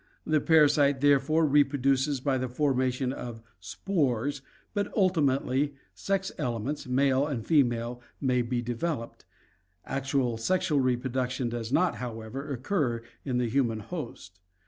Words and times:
The 0.25 0.41
parasite 0.41 0.99
therefore 0.99 1.45
reproduces 1.45 2.19
by 2.21 2.39
the 2.39 2.49
formation 2.49 3.13
of 3.13 3.43
"spores," 3.59 4.41
but 4.73 4.91
ultimately, 4.97 5.75
sex 5.93 6.31
elements, 6.39 6.87
male 6.87 7.27
and 7.27 7.45
fe 7.45 7.61
male, 7.61 8.01
may 8.19 8.41
be 8.41 8.63
developed; 8.63 9.25
actual 9.85 10.37
sexual 10.37 10.79
reproduction 10.79 11.49
does 11.49 11.71
not, 11.71 11.93
270 11.99 12.03
ORGANIC 12.03 12.35
EVOLUTION 12.35 12.71
however, 12.79 12.97
occur 12.99 13.05
in 13.23 13.37
the 13.37 13.47
human 13.47 13.79
host. 13.81 14.41